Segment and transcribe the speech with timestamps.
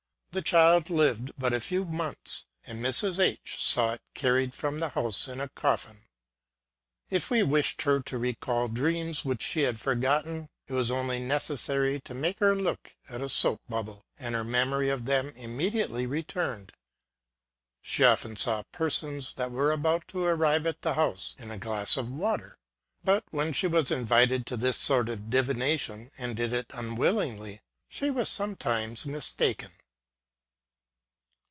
[0.33, 3.19] The child lived but a few months, and Mrs.
[3.19, 6.05] H saw it carried from the house in a coffin.
[7.09, 11.99] If we wished her to recall dreams which she had forgotten, it was only necessary
[12.05, 16.71] to make her look at a soap bubble^ and her memory of them immediately returned.
[17.81, 21.97] She often saw persons, that were about to arrive at the house, in a glass
[21.97, 22.57] of water;
[23.03, 27.59] but when she was invited to this sort of divi nation, and did it unwillingly,
[27.89, 29.73] she was sometimes mistaken.